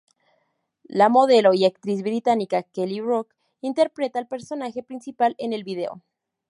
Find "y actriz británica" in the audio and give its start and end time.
1.53-2.63